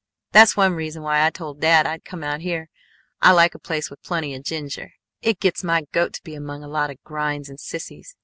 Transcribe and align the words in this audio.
That's 0.31 0.57
one 0.57 0.73
reason 0.73 1.03
why 1.03 1.23
I 1.27 1.29
told 1.29 1.59
dad 1.61 1.85
I'd 1.85 2.03
come 2.03 2.23
out 2.23 2.41
here. 2.41 2.69
I 3.21 3.33
like 3.33 3.53
a 3.53 3.59
place 3.59 3.91
with 3.91 4.01
plenty 4.01 4.33
of 4.33 4.41
ginger. 4.43 4.93
It 5.21 5.39
gets 5.39 5.63
my 5.63 5.83
goat 5.91 6.13
to 6.13 6.23
be 6.23 6.33
among 6.33 6.63
a 6.63 6.67
lot 6.67 6.89
of 6.89 6.99
grinds 7.03 7.49
and 7.49 7.59
sissies! 7.59 8.15